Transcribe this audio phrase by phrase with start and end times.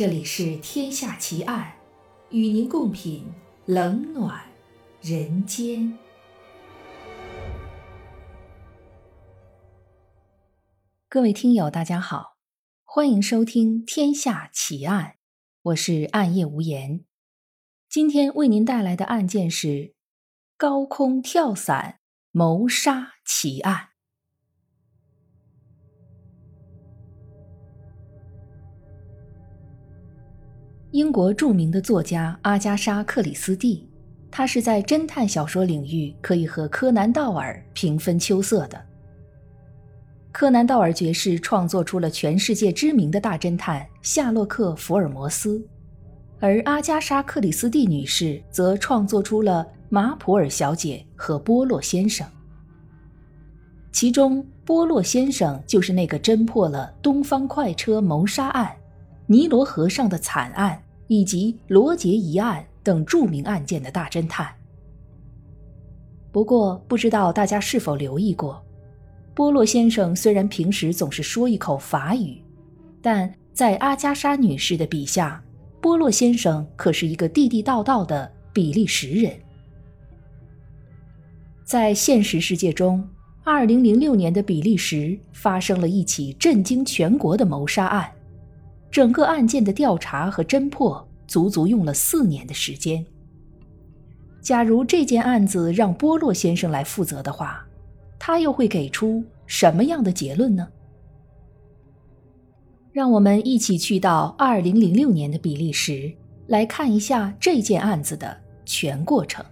[0.00, 1.74] 这里是《天下奇案》，
[2.34, 3.26] 与您共品
[3.66, 4.42] 冷暖
[5.02, 5.98] 人间。
[11.06, 12.38] 各位听友，大家好，
[12.82, 15.04] 欢迎收听《天下奇案》，
[15.64, 17.04] 我是暗夜无言。
[17.86, 19.94] 今天为您带来的案件是
[20.56, 23.89] 高空跳伞谋杀奇案。
[30.92, 33.88] 英国著名的作家阿加莎·克里斯蒂，
[34.28, 38.80] 她是在侦探小说领域可以和柯南·道尔平分秋色的。
[40.32, 45.64] 柯南·道尔爵士创作出了全世界知名的大侦探夏洛克·福尔摩斯，
[46.40, 52.26] 而阿加莎·克里斯蒂女士则创作出了马普尔小姐和波洛先生。
[53.92, 58.74] 其中，波洛先生就是那个侦破了东方快车谋杀案。
[59.30, 64.52] 尼罗河上的惨案以及罗杰疑案等著名案件的大侦探。
[66.32, 68.60] 不过，不知道大家是否留意过，
[69.32, 72.42] 波洛先生虽然平时总是说一口法语，
[73.00, 75.40] 但在阿加莎女士的笔下，
[75.80, 79.32] 波洛先生可是一个地地道道的比利时人。
[81.64, 83.08] 在现实世界中
[83.44, 88.10] ，2006年的比利时发生了一起震惊全国的谋杀案。
[88.90, 93.04] 整个案件的调查和侦破足足用了四年的时间。
[94.40, 97.64] 假如这件案子让波洛先生来负责的话，
[98.18, 100.66] 他又会给出什么样的结论呢？
[102.92, 106.12] 让我们一起去到二零零六年的比利时，
[106.48, 109.44] 来看一下这件案子的全过程。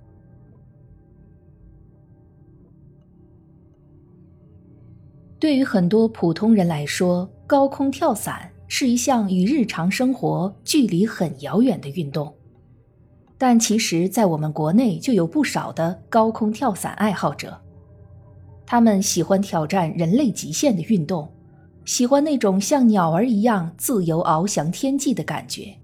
[5.39, 8.51] 对于很多普通人来说，高空跳伞。
[8.69, 12.33] 是一项与日常生活距离很遥远的运动，
[13.39, 17.59] 但其实，在我们国内就有不少的高空跳伞爱好者。
[18.67, 21.33] 他们喜欢挑战人类极限的运动，
[21.87, 25.75] 喜欢那种像鸟儿一样自由翱翔天际的感觉。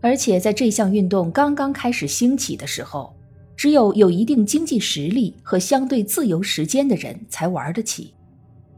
[0.00, 3.14] 而且，在这项运动刚刚开始兴起的时候，
[3.54, 8.14] 只有有一定经济实力和相对自由时间的人才玩得起，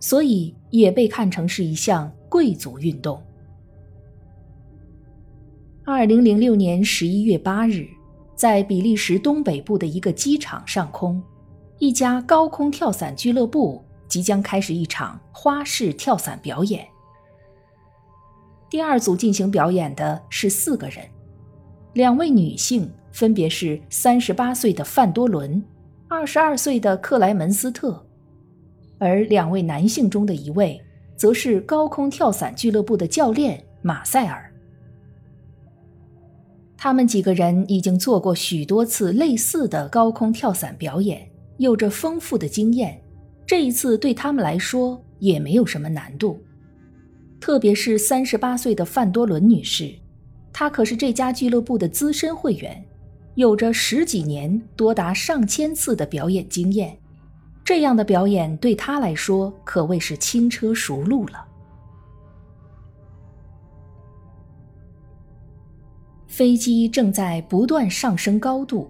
[0.00, 2.12] 所以也被看成是一项。
[2.36, 3.18] 贵族运动。
[5.86, 7.88] 二零零六年十一月八日，
[8.34, 11.22] 在比利时东北部的一个机场上空，
[11.78, 16.86] 一家高空跳伞俱乐部即将开始一场花式跳伞表演。
[18.68, 21.08] 第二组进行表演的是四个人，
[21.94, 25.64] 两位女性分别是三十八岁的范多伦、
[26.06, 28.06] 二十二岁的克莱门斯特，
[28.98, 30.78] 而两位男性中的一位。
[31.16, 34.52] 则是高空跳伞俱乐部的教练马塞尔。
[36.76, 43.00] 他们几个人已经做过许多次类似的高空跳伞表演，有着丰富的经验。
[43.46, 46.38] 这一次对他们来说也没有什么难度。
[47.40, 49.94] 特别是三十八岁的范多伦女士，
[50.52, 52.84] 她可是这家俱乐部的资深会员，
[53.36, 56.98] 有着十几年、多达上千次的表演经验。
[57.66, 61.44] 这样的表演对他来说可谓是轻车熟路了。
[66.28, 68.88] 飞机正在不断上升高度，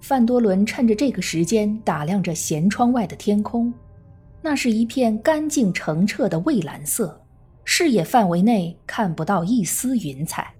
[0.00, 3.72] 范多伦趁着这个时间打量着舷窗外的天空，
[4.42, 7.16] 那是一片干净澄澈的蔚蓝色，
[7.64, 10.52] 视野范围内看不到一丝云彩。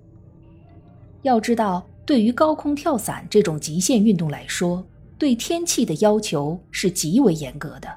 [1.22, 4.86] 要知道，对于高空跳伞这种极限运动来说，
[5.20, 7.94] 对天气的要求是极为严格的，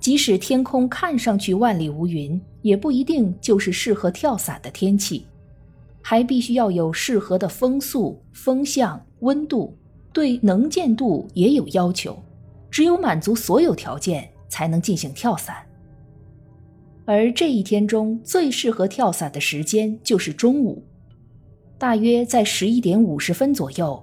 [0.00, 5.26] 即使天空看上去万里无云，也不一定就是适合跳伞的天气，
[6.00, 9.76] 还必须要有适合的风速、风向、温度，
[10.10, 12.18] 对能见度也有要求。
[12.70, 15.56] 只有满足所有条件，才能进行跳伞。
[17.04, 20.82] 而这一天中最适合跳伞的时间就是中午，
[21.76, 24.02] 大约在十一点五十分左右。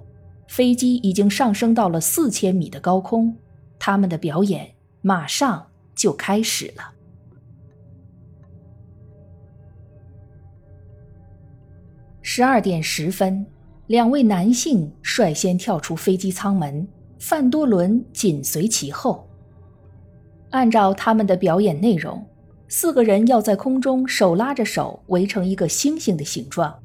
[0.50, 3.36] 飞机已经上升到了四千米的高空，
[3.78, 4.68] 他们的表演
[5.00, 5.64] 马上
[5.94, 6.92] 就开始了。
[12.20, 13.46] 十二点十分，
[13.86, 16.84] 两位男性率先跳出飞机舱门，
[17.20, 19.24] 范多伦紧随其后。
[20.50, 22.26] 按照他们的表演内容，
[22.66, 26.76] 四个人要在空中手拉着手围成一个星星的形状。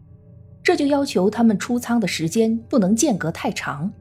[0.66, 3.94] 这就要求他们出舱的时间不能间隔太长。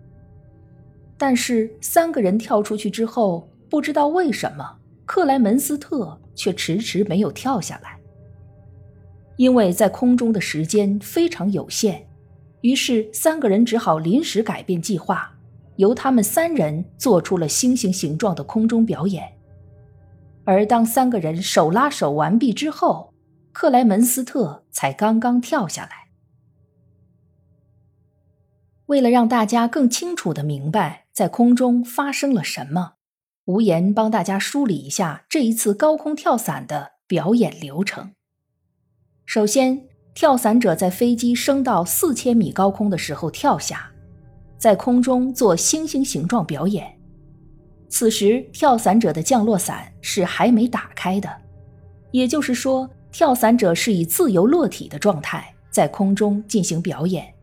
[1.18, 7.98] 但是三个人跳出去之后，不知道为什么克莱门斯特却迟迟没有跳下来。
[9.36, 12.06] 因为在空中的时间非常有限，
[12.62, 15.30] 于是三个人只好临时改变计划，
[15.76, 19.22] 由他们三人做出了星星形状的空中表演。
[20.44, 23.12] 而当三个人手拉手完毕之后，
[23.52, 26.03] 克莱门斯特才刚刚跳下来。
[28.86, 32.94] 为了让大家更清楚的明白在空中发生了什么，
[33.46, 38.12] 无言帮大家梳理一下这一次高空跳伞的表演流程。
[39.24, 43.90] 首先，跳伞者在飞机升到四千米高空的时候跳下，
[44.58, 46.86] 在空中做星星形状表演。
[47.88, 51.34] 此时，跳伞者的降落伞是还没打开的，
[52.10, 57.33] 也就是说，跳伞者是以自由落体的状态在空中进行表演。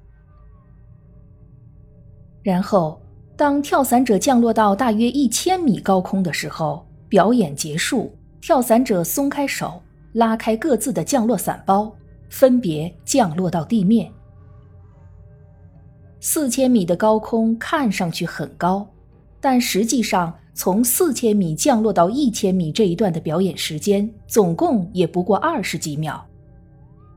[2.43, 2.99] 然后，
[3.35, 8.11] 当跳伞者降落到大约一千米高空的时候，表演结束，
[8.41, 9.81] 跳伞者松开手，
[10.13, 11.91] 拉开各自的降落伞包，
[12.29, 14.11] 分别降落到地面。
[16.19, 18.87] 四千米的高空看上去很高，
[19.39, 20.33] 但实际上。
[20.53, 26.23] 从四千米降落到一千米这一段的表演时间，总共也不过二十几秒，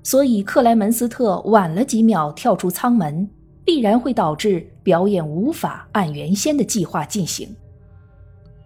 [0.05, 3.29] 所以克莱门斯特晚了几秒跳出舱门，
[3.65, 7.49] 必然会导致表演无法按原先的计划进行。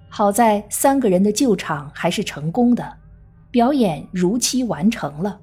[0.08, 2.96] 好在三个人的救场还是成功的，
[3.50, 5.40] 表演如期完成了。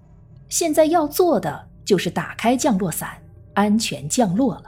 [0.49, 3.11] 现在要做的就是打开降落伞，
[3.53, 4.65] 安全降落了。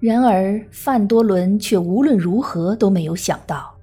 [0.00, 3.74] 然而，范多伦却无论如何都没有想到，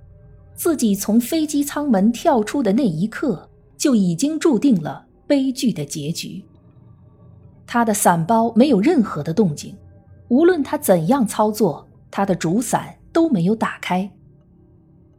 [0.54, 6.44] 自己从飞机舱门跳出的那一刻，就已经注定了悲剧的结局。
[7.68, 9.76] 他的伞包没有任何的动静，
[10.28, 14.10] 无论他怎样操作，他的主伞都没有打开。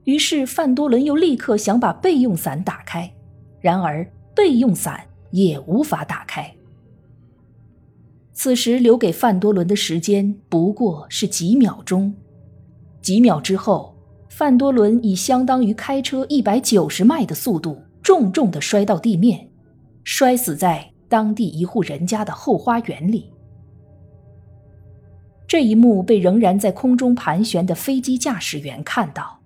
[0.04, 3.12] 于是，范多伦又立刻想把备用伞打开，
[3.60, 6.54] 然而备用伞也无法打开。
[8.32, 12.14] 此时留给范多伦的时间不过是几秒钟，
[13.02, 13.96] 几秒之后，
[14.28, 19.48] 范多伦以相当于开车一百九十迈的速度重重地摔到地面，
[20.08, 23.28] 摔死在当地一户人家的后花园里。
[25.48, 29.40] 这一幕被仍然在空中盘旋的飞机驾驶员看到，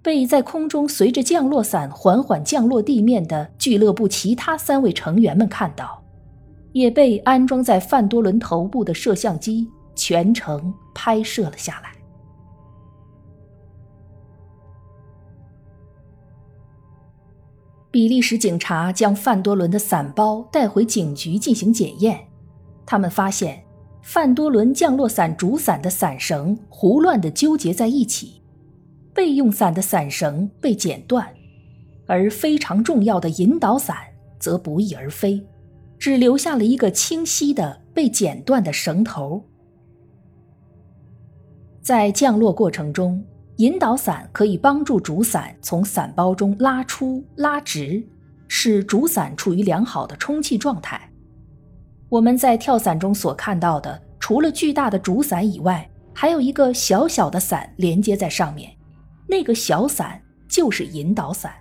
[0.00, 6.02] 被在空中随着降落伞缓缓降落地面的俱乐部其他三位成员们看到。
[6.72, 11.89] 也被安装在范多伦头部的摄像机全程拍摄了下来。
[17.90, 22.20] 比利时警察将范多伦的伞包带回警局进行检验，
[22.86, 23.64] 他们发现
[24.02, 28.42] 范多伦降落伞主伞的伞绳胡乱的纠结在一起，
[29.12, 31.28] 备用伞的伞绳被剪断，
[32.06, 33.96] 而非常重要的引导伞
[34.38, 35.44] 则不翼而飞。
[35.98, 39.44] 只留下了一个清晰的被剪断的绳头。
[41.82, 43.22] 在降落过程中，
[43.60, 48.02] 引导伞可以帮助主伞从伞包中拉出、拉直，
[48.48, 50.98] 使主伞处于良好的充气状态。
[52.08, 58.74] 我们在跳伞中所看到的，除了巨大的主伞以外，还有一个小小的伞连接在上面，
[59.28, 61.52] 那个小伞就是引导伞。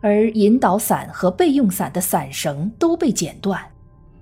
[0.00, 3.62] 而引导伞和备用伞的伞绳都被剪断，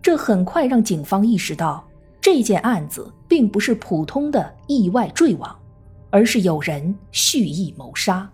[0.03, 1.86] 这很快让警方意识到
[2.26, 5.56] 这件案子并不是普通的意外坠亡，
[6.11, 8.28] 而是有人蓄意谋杀。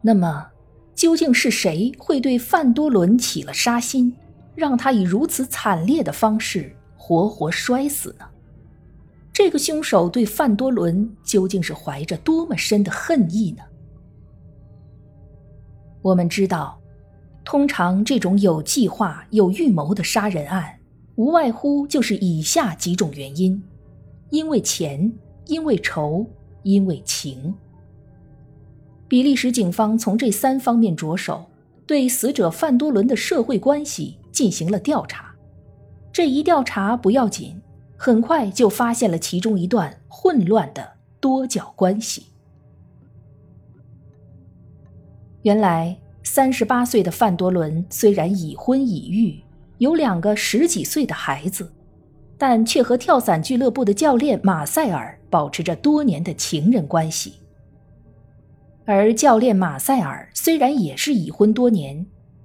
[0.00, 0.46] 那么，
[0.94, 4.16] 究竟是谁会对范多伦起了杀心，
[4.54, 8.24] 让他以如此惨烈的方式活活摔死呢？
[9.30, 13.62] 这个凶手对范多伦究竟是怀着多么深的恨意呢？
[16.00, 16.80] 我们知道，
[17.44, 20.79] 通常这种有计划、有预谋的杀人案，
[21.20, 23.62] 无外乎就是以下几种原因：
[24.30, 25.12] 因为钱，
[25.48, 26.24] 因为仇，
[26.62, 27.54] 因为情。
[29.06, 31.44] 比利时警方从这三方面着手，
[31.86, 35.34] 对死者范多伦的社会关系进行了调查。
[36.10, 37.60] 这一调查不要紧，
[37.98, 42.28] 很快就发现了其中一段混乱的多角关系。
[45.42, 49.38] 原来，三十八岁的范多伦虽然已婚已育，
[49.80, 51.72] 有两个十几岁的孩子，
[52.36, 57.36] 但却和跳伞俱乐部的教练马塞尔保持着多年的情人关系。
[58.84, 62.04] 而教练马塞尔虽然也是已婚多年，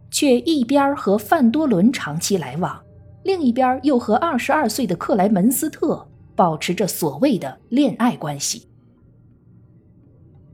[0.09, 2.81] 却一边和范多伦长期来往，
[3.23, 8.69] 另一边又和二十二岁的克莱门斯特保持着所谓的恋爱关系。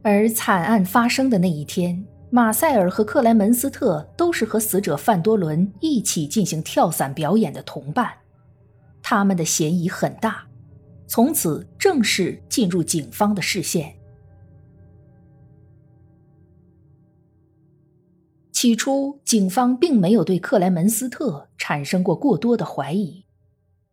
[0.02, 8.10] 而惨案发生的那一天，马塞尔和克莱门斯特都是和死者范多伦一起进行跳伞表演的同伴，
[9.04, 10.48] 他们的嫌疑很大，
[11.08, 13.94] 从此正式进入警方的视线。
[18.54, 23.26] 起初，警方并没有对克莱门斯特产生过过多的怀疑，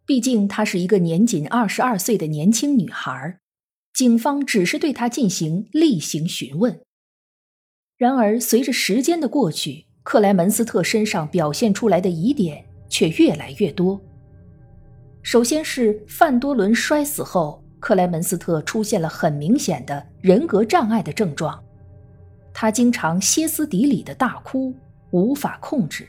[0.06, 3.40] 毕竟她是一个年仅二十二岁的年轻女孩。
[3.92, 6.80] 警方只是对她进行例行询问。
[7.98, 14.00] 然而，随着时间的过去，克莱门斯特身上表现出来的疑点却越来越多。
[15.20, 21.60] 首先是范多伦摔死后，克莱门斯特出现了很明显的人格障碍的症状，
[22.54, 24.72] 他经常歇斯底里的大哭，
[25.10, 26.06] 无法控制。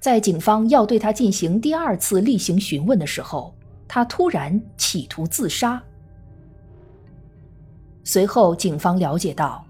[0.00, 3.54] 在警方要对他进行第二次例行询问的时候，
[3.86, 5.82] 他突然企图自杀。
[8.04, 9.62] 随后，警方了解到，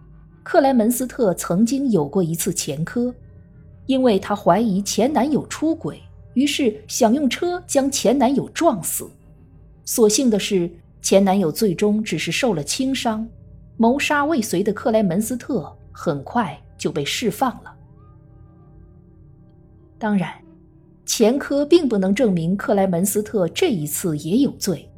[0.50, 3.14] 克莱门斯特曾经有过一次前科，
[3.85, 6.00] 因为她怀疑前男友出轨，
[6.33, 9.07] 于是想用车将前男友撞死。
[9.85, 10.71] 所幸的是，
[11.02, 13.28] 前男友最终只是受了轻伤，
[13.76, 17.71] 谋杀未遂的克莱门斯特很快就被释放了。
[19.99, 20.33] 当然，
[21.05, 24.90] 前科并不能证明克莱门斯特这一次也有罪，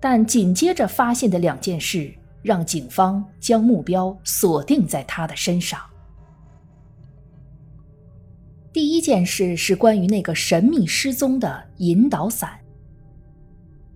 [0.00, 2.12] 但紧接着发现的两件事。
[2.42, 5.80] 让警方将目标锁定在他的身上。
[8.72, 12.58] 第一件事是关于那个神秘失踪的引导伞。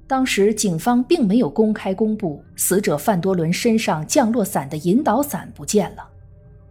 [0.07, 6.07] 当时警方并没有公开公布死者范多伦身上降落伞的引导伞不见了，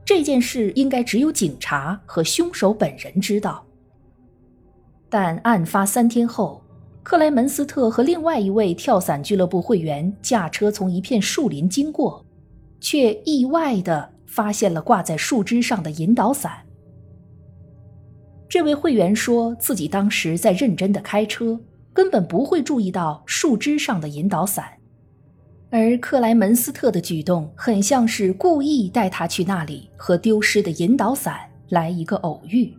[0.06, 3.65] 这件事应该只有警察和凶手本人知道。
[5.10, 6.62] 但案发三天后。
[7.03, 12.25] 克莱门斯特和另外一位跳伞俱乐部会员驾车从一片树林经过，
[12.79, 16.53] 却意外地发现了挂在树枝上的引导伞。
[18.48, 21.60] 这位会员说自己当时在认真的开车，
[21.91, 24.65] 根本不会注意到树枝上的引导伞，
[25.69, 32.74] 而克莱门斯特的举动很像是故意带他去那里和丢失的引导伞来一个偶遇。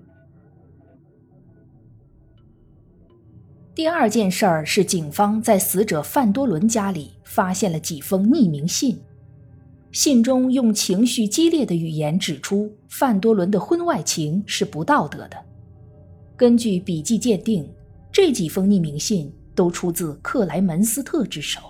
[3.74, 8.96] 第二件事儿是，警方在死者范多伦家里发现了几封匿名信，
[9.90, 15.36] 信中用情绪激烈的语言指出范多伦的婚外情是不道德的。
[16.36, 17.68] 根据笔迹鉴定，
[18.12, 21.60] 这几封匿名信都出自克莱门斯特之手。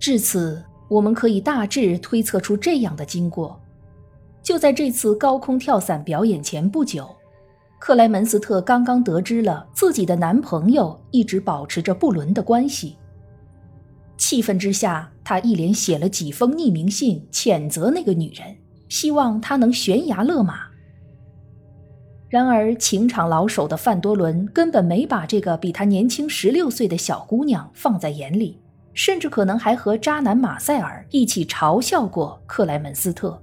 [0.00, 3.60] 至此，我们可以大致推测出这样的经过：
[4.42, 7.08] 就在这次高空跳伞表演前不久。
[7.86, 12.96] 克莱门斯特刚刚得知了自己的男朋友一直保持着不伦的关系，
[14.16, 18.56] 气愤之下，他一连写了几封匿名信谴责那个女人，
[18.88, 20.60] 希望她能悬崖勒马。
[22.30, 28.58] 然而，情场老手的范多伦根本没把这个比他年轻十六岁的小姑娘放在眼里，
[28.94, 33.38] 甚至可能还和渣男马塞尔一起嘲笑过克莱门斯特。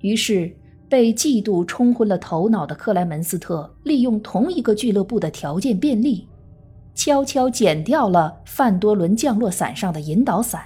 [0.00, 0.54] 于是。
[0.90, 6.28] 被嫉妒冲昏了头脑的克莱门斯特，利用同一个俱乐部的条件便利，
[6.96, 10.62] 悄悄剪掉了范多伦降落伞上的引导伞，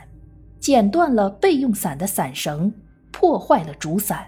[0.59, 2.73] 剪断了备用伞的伞绳，
[3.13, 4.27] 破坏了主伞。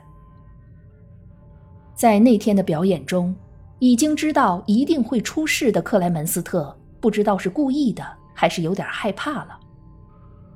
[1.95, 3.35] 在那天的表演中，
[3.79, 9.59] 已经知道一定会出事的克莱门斯特，不知道是故意的还是有点害怕了，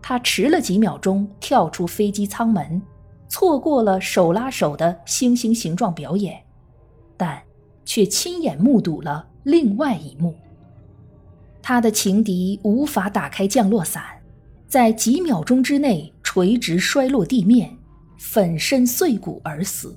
[0.02, 2.82] 他迟了几秒钟跳出飞机舱门。
[3.30, 6.42] 错过了手拉手的星星形状表演，
[7.16, 7.40] 但
[7.84, 10.34] 却亲眼目睹了另外一幕。
[11.62, 14.02] 他的情敌无法打开降落伞，
[14.66, 17.70] 在几秒钟之内垂直摔落地面，
[18.18, 19.96] 粉身碎骨而死。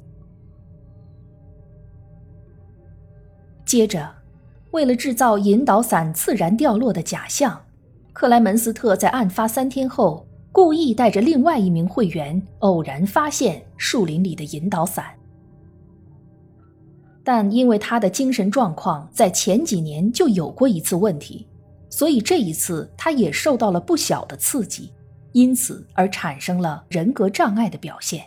[3.66, 4.13] 接着，
[4.70, 7.60] 为了制造引导伞自然掉落的假象，
[8.13, 10.28] 克莱门斯特在案发三天后。
[10.53, 15.05] 故意带着另外一名会员偶然发现树林里的引导伞，
[17.24, 21.48] 但因为他的精神状况在前几年就有过一次问题，
[21.89, 24.93] 所以这一次他也受到了不小的刺激，
[25.31, 28.24] 因此而产生了人格障碍的表现。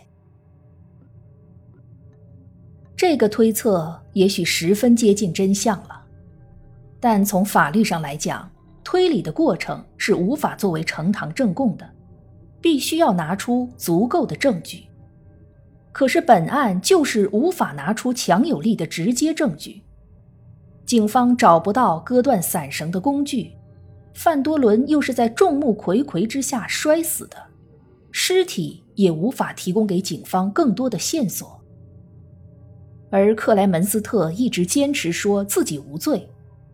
[2.97, 6.03] 这个推测也许十分接近真相了，
[6.99, 8.51] 但从法律上来讲，
[8.83, 11.89] 推理的过程是无法作为呈堂证供的。
[12.61, 14.85] 必须要拿出足够的证据，
[15.91, 19.81] 可是本案就是无法拿出强有力的直接证据。
[20.85, 23.51] 警方找不到割断伞绳的工具，
[24.13, 27.37] 范多伦又是在众目睽睽之下摔死的，
[28.11, 31.61] 尸体也无法提供给警方更多的线索。
[33.09, 36.29] 而克莱门斯特一直坚持说自己无罪，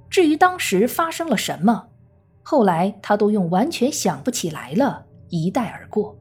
[0.10, 1.88] 至于当时发生了什么，
[2.42, 5.06] 后来他都用完全想不起来了。
[5.42, 6.18] 一带而过。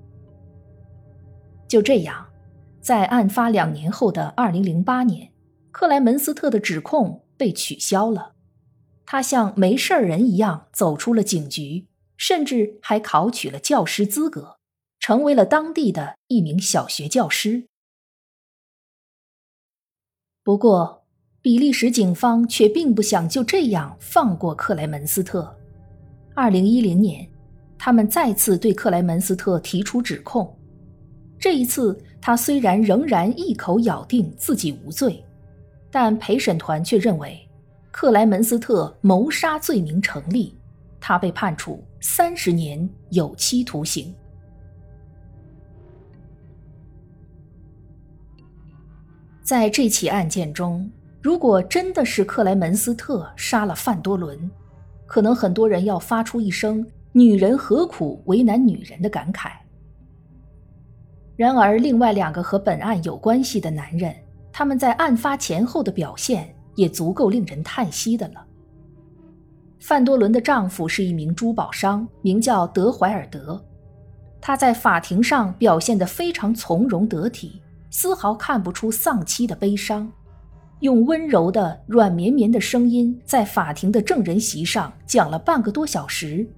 [1.69, 2.27] 就这样，
[2.81, 5.31] 在案发两年后的二零零八年，
[5.71, 8.35] 克莱门斯特的指控被取消了，
[9.07, 14.59] 他像没事人一样走出了警局，甚至还考取了教师资格，
[14.99, 17.67] 成为了当地的一名小学教师。
[20.45, 21.05] 不过，
[21.41, 25.57] 比利时警方却并不想就这样放过克莱门斯特。
[26.35, 27.29] 二零一零年，
[27.85, 30.57] 他们再次对克莱门斯特提出指控。
[31.37, 35.21] 这一次，他虽然仍然一口咬定自己无罪，
[35.91, 37.37] 但陪审团却认为
[37.91, 40.57] 克莱门斯特谋杀罪名成立，
[41.01, 44.15] 他被判处三十年有期徒刑。
[49.43, 50.89] 在这起案件中，
[51.21, 54.49] 如果真的是克莱门斯特杀了范多伦，
[55.05, 59.51] 可能很多人要发出一声“女人何苦为难女人”的感慨。
[61.37, 64.15] 然而，另外两个和本案有关系的男人，
[64.53, 68.45] 他们在案发前后的表现也足够令人叹息的了。
[69.79, 73.61] 范多伦的丈夫是一名珠宝商，名叫德怀尔德，
[74.41, 77.61] 他在法庭上表现得非常从容得体。
[77.91, 80.11] 丝毫看不出丧妻的悲伤，
[80.81, 86.49] 用温柔的软绵绵的声音在法庭的证人席上讲了半个多小时，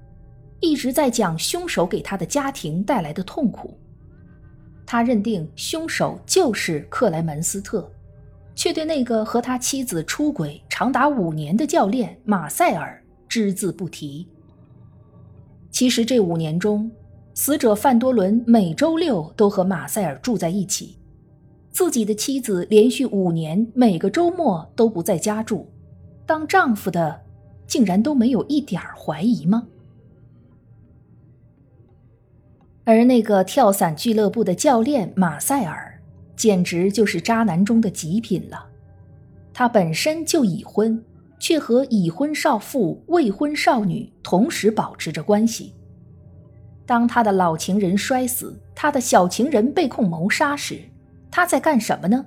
[0.61, 3.78] 一直在讲凶手给他的家庭带来的痛苦。
[4.87, 7.90] 他认定凶手就是克莱门斯特，
[8.54, 14.28] 却对那个和他妻子出轨长达五年的教练马塞尔只字不提。
[15.70, 16.90] 其实这五年中，
[17.35, 20.96] 死者范多伦每周六都和马塞尔住在一起。
[21.70, 25.66] 自己的妻子连续五年每个周末都不在家住，
[26.24, 27.20] 当丈夫的
[27.66, 29.66] 竟然都没有一点怀疑吗？
[32.85, 36.01] 而那个跳伞俱乐部的教练马塞尔，
[36.37, 38.66] 简直就是渣男中的极品了。
[39.53, 41.03] 他本身就已婚，
[41.38, 45.75] 却和已婚少妇、未婚少女同时保持着关系。
[46.85, 50.81] 当他的老情人摔死，他的小情人被控谋杀时，
[51.31, 52.27] 他在干什么呢？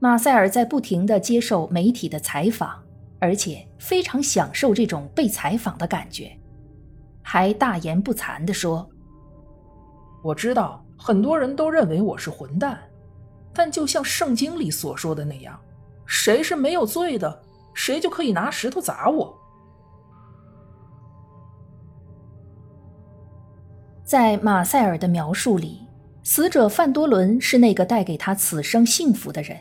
[0.00, 2.82] 马塞尔在不停的接受媒体的采访，
[3.20, 6.36] 而且非常享受这种被采访的感觉，
[7.22, 8.90] 还大言不惭地说
[10.26, 12.76] ：“我知道很多人都认为我是混蛋，
[13.54, 15.56] 但就像圣经里所说的那样，
[16.04, 17.42] 谁是没有罪的，
[17.74, 19.32] 谁就可以拿石头砸我。”
[24.02, 25.82] 在马塞尔的描述里。
[26.24, 29.56] 死者范多伦是那个带给他此生幸福的人，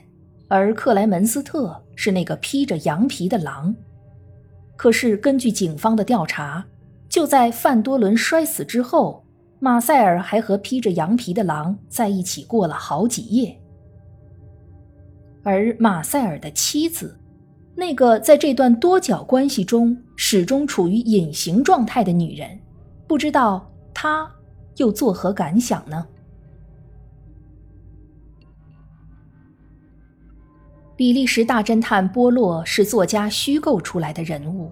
[0.47, 3.75] 而克莱门斯特是那个披着羊皮的狼。
[4.75, 6.65] 可是，根据警方的调查，
[7.07, 9.23] 就在范多伦摔死之后，
[9.59, 13.59] 马塞尔还和披着羊皮的狼在一起过了好几夜。
[15.43, 17.17] 而马塞尔的妻子，
[17.75, 22.59] 那个在这段多角关系中始终处于隐形状态的女人，
[23.07, 24.29] 不知道她
[24.77, 26.05] 又作何感想呢？
[30.95, 34.71] 比利时大侦探波洛是作家虚构出来的人物，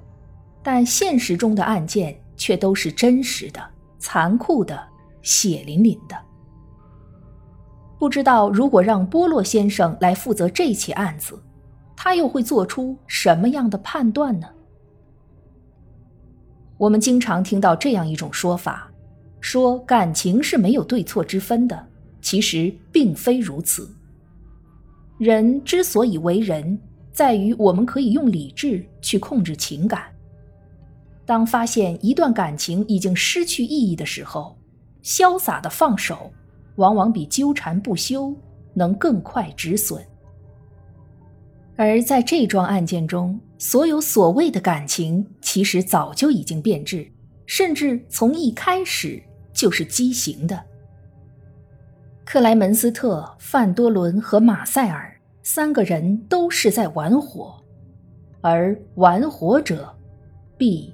[0.64, 3.62] 但现实中的案件却都是真实的、
[4.04, 4.78] 残酷的、
[5.22, 6.16] 血淋淋的。
[7.98, 11.42] 不知道如果让波洛先生来负责这起案子，
[11.96, 14.48] 他又会做出什么样的判断呢？
[16.78, 18.92] 我们经常听到这样一种说法，
[19.40, 21.88] 说感情是没有对错之分的，
[22.22, 23.90] 其实并非如此。
[25.18, 26.78] 人之所以为人，
[27.14, 30.13] 在于我们可以用理智去控制情感。
[31.34, 34.56] 当发现一段感情已经失去意义的时候，
[35.02, 36.32] 潇洒的放手，
[36.76, 38.32] 往往比纠缠不休
[38.76, 40.00] 能更快止损。
[41.76, 47.12] 而在这桩案件中，所有所谓的感情，其实早就已经变质，
[47.48, 49.20] 甚至从一开始
[49.52, 50.64] 就是畸形的。
[52.24, 55.10] 克莱门斯特、范多伦和马塞尔。
[55.42, 57.60] 三个人都是在玩火，
[58.42, 59.92] 而玩火者
[60.58, 60.94] 必